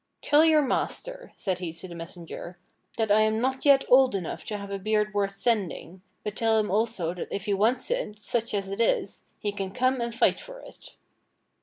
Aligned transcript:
"Tell 0.23 0.43
your 0.43 0.63
master," 0.63 1.31
said 1.35 1.59
he 1.59 1.71
to 1.73 1.87
the 1.87 1.93
messenger, 1.93 2.57
"that 2.97 3.11
I 3.11 3.21
am 3.21 3.39
not 3.39 3.65
yet 3.65 3.85
old 3.87 4.15
enough 4.15 4.43
to 4.45 4.57
have 4.57 4.71
a 4.71 4.79
beard 4.79 5.13
worth 5.13 5.35
sending, 5.37 6.01
but 6.23 6.35
tell 6.35 6.57
him 6.57 6.71
also 6.71 7.13
that 7.13 7.27
if 7.31 7.45
he 7.45 7.53
wants 7.53 7.91
it, 7.91 8.17
such 8.17 8.55
as 8.55 8.67
it 8.69 8.81
is, 8.81 9.25
he 9.37 9.51
can 9.51 9.69
come 9.69 10.01
and 10.01 10.15
fight 10.15 10.41
for 10.41 10.59
it." 10.61 10.95